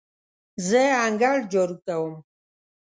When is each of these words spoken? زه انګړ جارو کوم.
زه 0.67 0.81
انګړ 1.05 1.37
جارو 1.51 1.77
کوم. 1.85 2.13